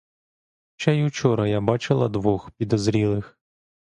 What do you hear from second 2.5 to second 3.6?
підозрілих.